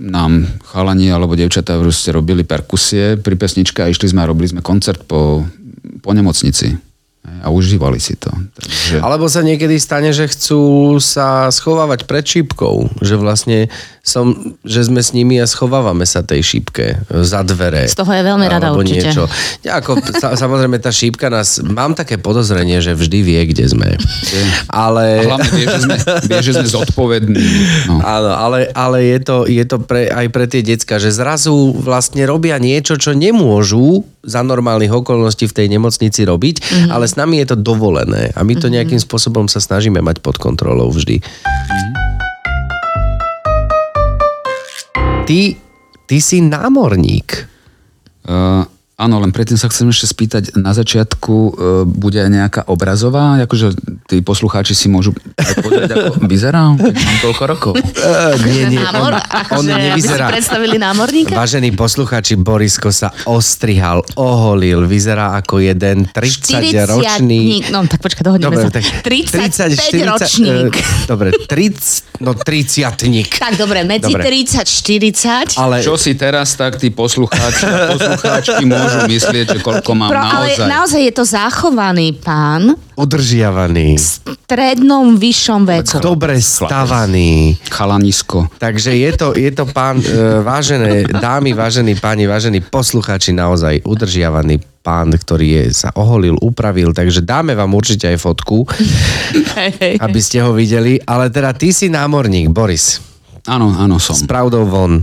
[0.00, 4.64] nám chalani alebo devčatá proste robili perkusie pri pesničke a išli sme a robili sme
[4.64, 5.44] koncert po,
[6.00, 6.89] po nemocnici.
[7.20, 8.32] A užívali si to.
[8.32, 9.04] Takže...
[9.04, 12.88] Alebo sa niekedy stane, že chcú sa schovávať pred šípkou.
[13.04, 13.58] Že vlastne
[14.00, 17.84] som, že sme s nimi a schovávame sa tej šípke za dvere.
[17.92, 19.12] Z toho je veľmi rada alebo určite.
[19.12, 19.28] Niečo.
[19.60, 23.88] Ja, ako, sa, samozrejme tá šípka nás, mám také podozrenie, že vždy vie, kde sme.
[24.72, 25.28] A Ale...
[25.28, 27.44] hlavne vie, že sme, vie, že sme zodpovední.
[27.92, 28.00] No.
[28.00, 32.24] Áno, ale, ale je to, je to pre, aj pre tie decka, že zrazu vlastne
[32.24, 36.90] robia niečo, čo nemôžu za normálnych okolností v tej nemocnici robiť, mm-hmm.
[36.92, 40.38] ale s nami je to dovolené a my to nejakým spôsobom sa snažíme mať pod
[40.38, 41.18] kontrolou vždy.
[45.26, 45.40] Ty,
[46.06, 47.50] ty si námorník.
[48.26, 48.62] Uh,
[49.00, 51.52] áno, len predtým sa chcem ešte spýtať, na začiatku uh,
[51.88, 53.72] bude aj nejaká obrazová, akože
[54.04, 57.72] tí poslucháči si môžu pozrieť, ako vyzerá, keď mám toľko rokov.
[57.80, 60.26] Uh, nie, nie, Námor, on, on akože, aby si nevyzerá...
[60.28, 61.32] predstavili námorníka?
[61.32, 67.72] Vážení posluchači, Borisko sa ostrihal, oholil, vyzerá ako jeden 30-ročný...
[67.72, 68.76] No tak počkaj, dohodneme Dobre, sa.
[68.76, 70.74] tak 35 40, ročník.
[70.76, 74.44] eh, dobre, 30, no 30 Tak dobre, medzi Dobre.
[74.44, 75.56] 30 40.
[75.56, 80.54] Ale Čo si teraz tak tí poslucháči poslucháčky môžu myslieť, že koľko mám Pro, ale
[80.54, 80.66] naozaj?
[80.68, 84.04] naozaj je to zachovaný pán udržiavaný, v
[84.44, 85.96] strednom vyššom veku.
[86.04, 87.56] dobre stavaný.
[87.72, 88.52] Chalanisko.
[88.60, 94.60] Takže je to, je to pán, e, vážené dámy, vážení páni, vážení posluchači, naozaj udržiavaný
[94.84, 98.68] pán, ktorý je, sa oholil, upravil, takže dáme vám určite aj fotku,
[100.04, 101.00] aby ste ho videli.
[101.04, 103.00] Ale teda ty si námorník, Boris.
[103.48, 104.16] Áno, áno, som.
[104.16, 105.00] S pravdou von.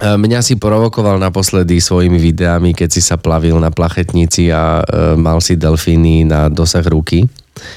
[0.00, 5.14] E, Mňa si provokoval naposledy svojimi videami, keď si sa plavil na plachetnici a e,
[5.20, 7.28] mal si delfíny na dosah ruky.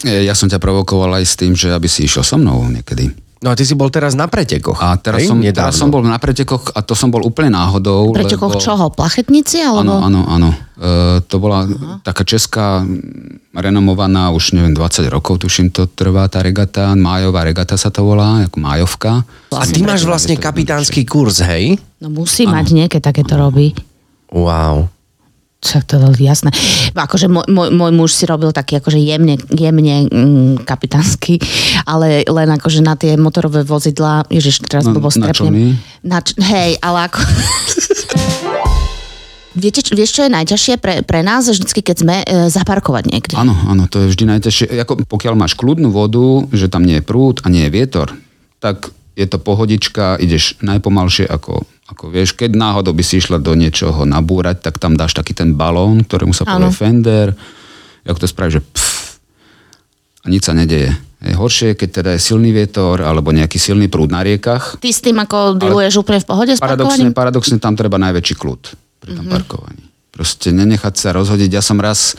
[0.07, 3.11] E, Ja som ťa provokoval aj s tým, že aby si išiel so mnou niekedy.
[3.43, 4.79] No a ty si bol teraz na pretekoch.
[4.79, 5.27] A teraz, hej?
[5.27, 5.67] som, Nedávno.
[5.67, 8.15] teraz som bol na pretekoch a to som bol úplne náhodou.
[8.15, 8.63] Pretekoch lebo...
[8.63, 8.85] čoho?
[8.87, 9.59] Plachetnici?
[9.59, 9.99] Alebo...
[9.99, 10.49] Áno, áno, áno.
[10.79, 11.99] E, to bola Aha.
[12.07, 17.75] taká česká mm, renomovaná, už neviem, 20 rokov, tuším, to trvá tá regata, májová regata
[17.75, 19.27] sa to volá, ako májovka.
[19.51, 21.75] A ty máš vlastne kapitánsky kurz, hej?
[21.99, 23.75] No musí mať niekedy takéto robí.
[24.31, 24.87] Wow.
[25.63, 26.51] Však to je jasné.
[26.91, 31.39] Akože môj, môj, muž si robil taký akože jemne, jemne mm, kapitánsky,
[31.87, 35.31] ale len akože na tie motorové vozidlá, ježiš, teraz No, blbo na?
[36.03, 37.19] Na hej, ale ako...
[39.53, 43.37] Viete, čo- vieš, čo je najťažšie pre, pre nás vždycky, keď sme e, zaparkovať niekde?
[43.37, 44.65] Áno, áno, to je vždy najťažšie.
[44.81, 48.17] Ako pokiaľ máš kľudnú vodu, že tam nie je prúd a nie je vietor,
[48.57, 52.35] tak je to pohodička, ideš najpomalšie ako, ako vieš.
[52.37, 56.31] Keď náhodou by si išla do niečoho nabúrať, tak tam dáš taký ten balón, ktorému
[56.31, 57.35] sa povie fender.
[58.03, 58.93] Ako to spravíš, že pff,
[60.23, 60.95] a nič sa nedeje.
[61.23, 64.75] Je horšie, keď teda je silný vietor alebo nejaký silný prúd na riekach.
[64.79, 67.15] Ty s tým ako diluješ úplne v pohode s Paradoxne, parkovaním?
[67.15, 68.61] paradoxne tam treba najväčší kľud
[69.03, 69.31] pri tom mm-hmm.
[69.31, 69.83] parkovaní.
[70.11, 71.49] Proste nenechať sa rozhodiť.
[71.51, 72.15] Ja som raz,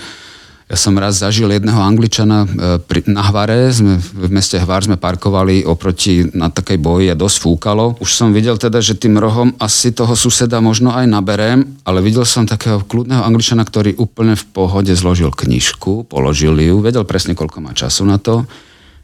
[0.65, 2.49] ja som raz zažil jedného Angličana e,
[2.81, 7.37] pri, na Hvare, sme, v meste Hvar sme parkovali oproti na takej boji a dosť
[7.45, 8.01] fúkalo.
[8.01, 12.25] Už som videl teda, že tým rohom asi toho suseda možno aj naberem, ale videl
[12.25, 17.61] som takého kľudného Angličana, ktorý úplne v pohode zložil knižku, položil ju, vedel presne, koľko
[17.61, 18.49] má času na to,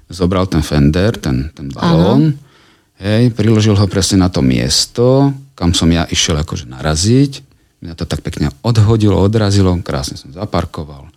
[0.08, 2.40] zobral ten fender, ten, ten balón,
[3.04, 7.32] hej, priložil ho presne na to miesto, kam som ja išiel akože naraziť.
[7.84, 11.09] Mňa to tak pekne odhodilo, odrazilo, krásne som zaparkoval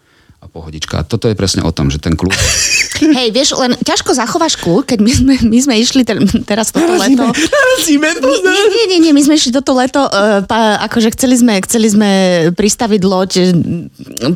[0.54, 1.02] pohodička.
[1.02, 2.38] A toto je presne o tom, že ten kľúč...
[3.18, 6.94] Hej, vieš, len ťažko zachováš kľud, keď my sme, my sme išli ten, teraz toto
[6.94, 7.26] leto.
[7.26, 11.58] Narazíme, Nie, nie, nie, nie, my sme išli toto leto, uh, pa, akože chceli sme,
[11.66, 12.10] chceli sme
[12.54, 13.50] pristaviť loď eh,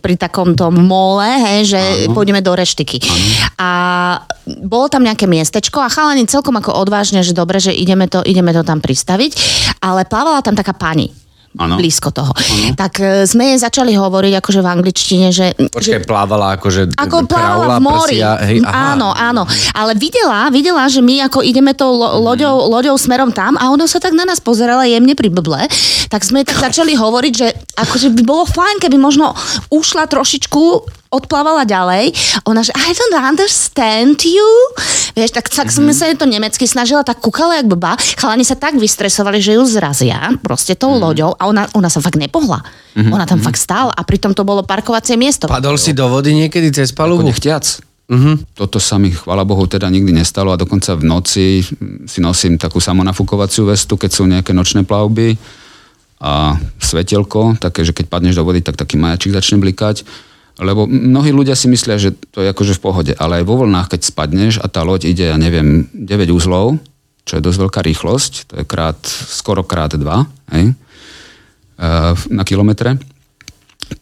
[0.01, 2.17] pri takomto mole, hej, že Áno.
[2.17, 2.97] pôjdeme do reštiky.
[3.61, 3.69] A
[4.65, 8.49] bolo tam nejaké miestečko a chalani celkom ako odvážne, že dobre, že ideme to, ideme
[8.57, 9.31] to tam pristaviť,
[9.85, 11.26] ale plávala tam taká pani.
[11.57, 11.75] Áno.
[11.75, 12.31] blízko toho.
[12.77, 15.57] Tak e, sme jej začali hovoriť akože v angličtine, že...
[15.57, 18.17] Počkaj, plávala akože Ako plávala v mori.
[18.21, 18.93] Prsia, hej, aha.
[18.93, 19.43] áno, áno.
[19.73, 23.89] Ale videla, videla, že my ako ideme tou lo- loďou, loďou smerom tam a ona
[23.89, 25.65] sa tak na nás pozerala jemne pri blble.
[26.13, 29.33] Tak sme tak začali hovoriť, že akože by bolo fajn, keby možno
[29.73, 30.63] ušla trošičku
[31.09, 32.11] odplávala ďalej.
[32.45, 34.49] Ona, že I don't understand you.
[35.13, 35.75] Vieš, tak, tak Mhm.
[35.75, 37.95] sme sa to nemecky snažila, tak kúkala jak blbá.
[38.15, 40.99] Chalani sa tak vystresovali, že ju zrazia proste tou Mhm.
[40.99, 42.61] loďou a ona, ona sa fakt nepohla.
[42.97, 45.45] Ona tam fakt stála a pritom to bolo parkovacie miesto.
[45.45, 47.29] Padol si do vody niekedy cez Ako palubu?
[47.29, 47.77] nechtiac.
[48.07, 48.39] Uh-huh.
[48.55, 51.59] Toto sa mi, chvála Bohu, teda nikdy nestalo a dokonca v noci
[52.07, 55.35] si nosím takú samonafúkovaciu vestu, keď sú nejaké nočné plavby
[56.17, 60.07] a svetelko, také, že keď padneš do vody, tak taký majačik začne blikať.
[60.57, 63.93] Lebo mnohí ľudia si myslia, že to je akože v pohode, ale aj vo vlnách,
[63.93, 66.81] keď spadneš a tá loď ide, ja neviem, 9 úzlov,
[67.29, 70.01] čo je dosť veľká rýchlosť, to je krát, skoro krát 2,
[70.57, 72.97] hej, eh, na kilometre,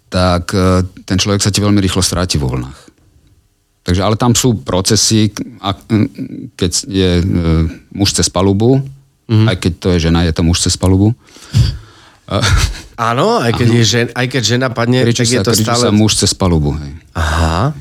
[0.08, 2.86] tak eh, ten človek sa ti veľmi rýchlo stráti vo vlnách.
[3.86, 7.24] Takže, ale tam sú procesy, mm, keď je e,
[7.94, 9.46] muž cez palubu, mm-hmm.
[9.46, 11.14] aj keď to je žena, je to muž cez palubu.
[13.12, 15.68] Áno, aj keď, je žen, aj keď žena padne, Kričí tak je sa, to kričí
[15.68, 15.84] stále...
[15.84, 16.74] sa muž cez palubu.
[16.80, 16.92] Hej.
[17.12, 17.76] Aha,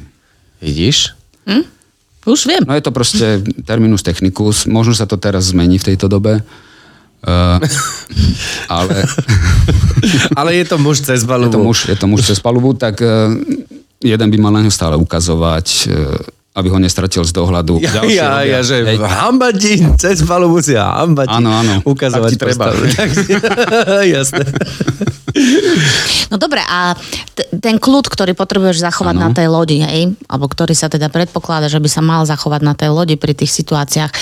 [0.59, 1.15] vidíš?
[2.25, 2.65] Už viem.
[2.65, 7.61] No je to proste terminus technicus, možno sa to teraz zmení v tejto dobe, uh,
[8.81, 9.05] ale
[10.41, 11.53] Ale je to muž cez je palubu.
[11.53, 13.29] to, muž, je to muž cez palubu, tak uh,
[14.01, 16.17] jeden by mal na ňo stále ukazovať, uh,
[16.55, 17.83] aby ho nestratil z dohľadu.
[17.83, 21.35] Ja, Ďalší ja, ja, že hej, hamba ti, cez palubu si a hamba ti.
[21.35, 21.83] Áno, áno.
[21.83, 22.65] Ukazovať Tak ti treba.
[22.71, 22.83] postavu.
[22.95, 23.35] Tak si-
[24.15, 24.45] Jasné.
[26.31, 26.95] No dobre, a
[27.35, 29.23] t- ten kľud, ktorý potrebuješ zachovať Áno.
[29.27, 32.79] na tej lodi, hej, alebo ktorý sa teda predpokladá, že by sa mal zachovať na
[32.79, 34.15] tej lodi pri tých situáciách,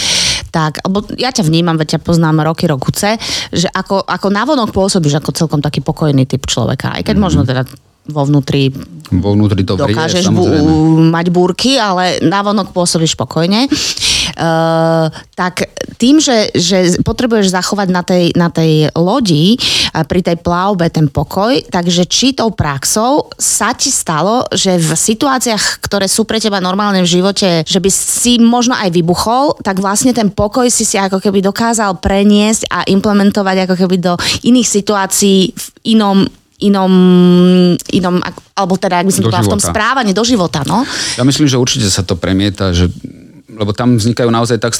[0.49, 3.21] tak, alebo ja ťa vnímam, veď ťa poznám roky, rokuce,
[3.53, 7.23] že ako, ako navonok pôsobíš ako celkom taký pokojný typ človeka, aj keď mm.
[7.23, 7.69] možno teda
[8.07, 8.75] vo vnútri
[9.13, 10.73] Vo vnútri to vrie, dokážeš bu- samozrejme.
[11.13, 13.69] mať búrky, ale navonok pôsobíš spokojne.
[14.33, 15.69] Uh, tak
[16.01, 19.61] tým, že, že potrebuješ zachovať na tej, na tej lodi
[19.93, 24.97] a pri tej plavbe ten pokoj, takže či tou praxou sa ti stalo, že v
[24.97, 29.85] situáciách, ktoré sú pre teba normálne v živote, že by si možno aj vybuchol, tak
[29.85, 34.17] vlastne ten pokoj si si ako keby dokázal preniesť a implementovať ako keby do
[34.49, 36.25] iných situácií v inom
[36.63, 36.93] inom,
[37.91, 40.87] inom, ak- alebo teda, ak by som povedala, v tom správaní do života, no.
[41.19, 42.89] Ja myslím, že určite sa to premieta, že
[43.53, 44.73] lebo tam vznikajú naozaj tak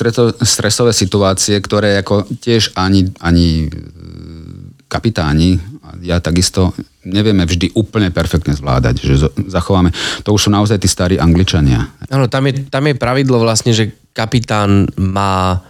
[0.43, 3.79] stresové situácie, ktoré ako tiež ani, ani e,
[4.89, 6.73] kapitáni, a ja takisto
[7.05, 9.93] nevieme vždy úplne perfektne zvládať, že zachováme.
[10.25, 11.91] To už sú naozaj tí starí angličania.
[12.09, 15.61] Áno, tam je, tam je pravidlo vlastne, že kapitán má...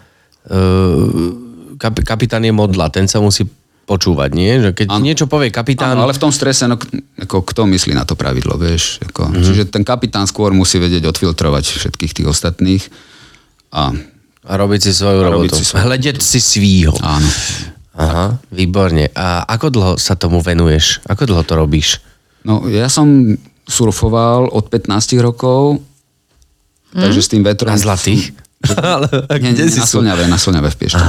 [0.47, 1.35] Uh,
[1.83, 3.47] kap, kapitán je modla, ten sa musí
[3.85, 4.63] počúvať, nie?
[4.63, 5.03] Že keď Áno.
[5.03, 5.95] niečo povie kapitán...
[5.99, 6.79] Áno, ale v tom strese, no,
[7.19, 9.03] ako, kto myslí na to pravidlo, vieš?
[9.03, 9.45] Ako, mm-hmm.
[9.45, 12.83] Čiže ten kapitán skôr musí vedieť odfiltrovať všetkých tých ostatných.
[13.75, 13.91] A
[14.43, 15.51] A robiť si svoju A robotu.
[15.51, 15.83] robiť si svoju-
[16.23, 16.95] si svýho.
[16.99, 17.31] áno.
[17.93, 19.13] Aha, výborne.
[19.13, 21.05] A ako dlho sa tomu venuješ?
[21.05, 22.01] Ako dlho to robíš?
[22.41, 23.37] No, ja som
[23.69, 25.85] surfoval od 15 rokov,
[26.91, 27.69] takže s tým vetrom...
[27.69, 28.33] Na zlatých?
[28.97, 29.07] Ale
[29.43, 29.85] Nie, nie, na?
[29.85, 31.05] Slňave, na Slňave v Piešťane.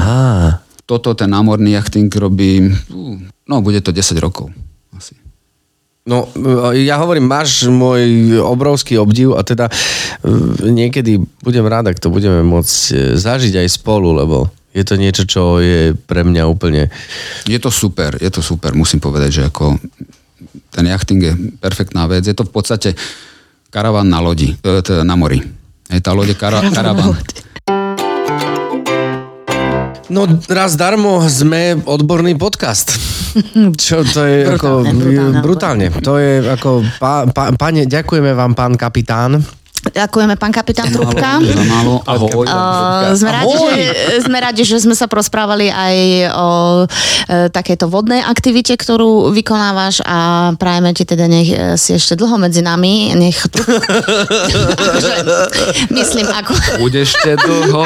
[0.84, 3.16] Toto, ten námorný jachting robím, ú,
[3.48, 4.52] no bude to 10 rokov.
[4.92, 5.16] Asi.
[6.04, 6.28] No,
[6.76, 12.44] ja hovorím, máš môj obrovský obdiv a teda eh, niekedy budem rád, ak to budeme
[12.44, 16.90] môcť eh, zažiť aj spolu, lebo je to niečo, čo je pre mňa úplne...
[17.46, 19.78] Je to super, je to super, musím povedať, že ako
[20.74, 22.26] ten jachting je perfektná vec.
[22.26, 22.90] Je to v podstate
[23.70, 25.46] karaván na lodi, e, teda na mori.
[25.94, 27.14] Je tá lode kara, karaván.
[30.14, 32.94] No raz darmo sme odborný podcast.
[33.74, 34.86] Čo to je ako...
[34.86, 35.88] Brutálne, brutálne.
[36.06, 36.86] To je ako...
[37.02, 39.42] Pá, pá, pane, ďakujeme vám, pán kapitán.
[39.84, 41.40] Ďakujeme, pán kapitán Trubka.
[41.40, 42.46] Za málo, ahoj.
[42.48, 43.84] Uh, sme, radi, že,
[44.24, 45.96] sme radi, že sme sa prosprávali aj
[46.34, 46.48] o
[46.84, 46.86] e,
[47.52, 52.64] takejto vodnej aktivite, ktorú vykonávaš a prajeme ti teda nech e, si ešte dlho medzi
[52.64, 53.16] nami.
[53.16, 53.38] Nech...
[56.00, 56.52] Myslím ako...
[56.84, 57.86] Budeš ešte dlho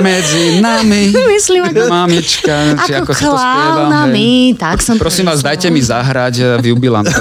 [0.00, 1.90] medzi nami, Myslím ako...
[1.90, 4.06] mamička, či Ako ako sa to spieva.
[4.54, 7.16] tak som Prosím vás, dajte mi zahrať v jubilantu.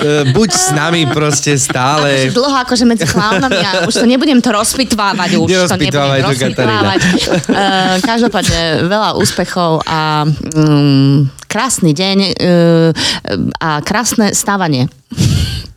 [0.00, 2.09] E, Buď s nami proste stále.
[2.10, 6.52] Akože dlho akože medzi klaunami a už to nebudem to rozpitvávať, už to Nerozpitvávaj nebudem
[6.54, 7.00] to, rozpitvávať.
[7.46, 12.90] Uh, každopádne veľa úspechov a um, krásny deň uh,
[13.58, 14.90] a krásne stávanie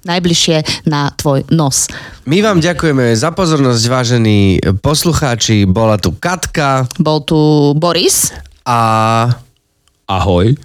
[0.04, 1.88] najbližšie na tvoj nos.
[2.28, 5.64] My vám ďakujeme za pozornosť, vážení poslucháči.
[5.64, 8.36] Bola tu Katka Bol tu Boris.
[8.68, 9.32] a...
[10.04, 10.60] Ahoj.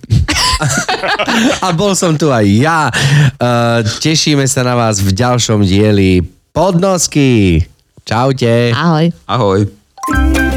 [1.66, 2.90] A bol som tu aj ja.
[3.38, 7.62] Uh, tešíme sa na vás v ďalšom dieli Podnosky.
[8.02, 8.72] Čaute.
[8.74, 9.12] Ahoj.
[9.28, 10.47] Ahoj.